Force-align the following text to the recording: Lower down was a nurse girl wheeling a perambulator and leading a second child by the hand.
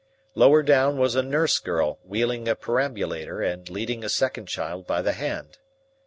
Lower 0.33 0.63
down 0.63 0.97
was 0.97 1.13
a 1.15 1.21
nurse 1.21 1.59
girl 1.59 1.99
wheeling 2.03 2.47
a 2.47 2.55
perambulator 2.55 3.43
and 3.43 3.69
leading 3.69 4.03
a 4.03 4.09
second 4.09 4.47
child 4.47 4.87
by 4.87 5.03
the 5.03 5.13
hand. 5.13 5.59